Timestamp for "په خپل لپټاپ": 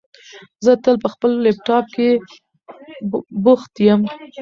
1.03-1.85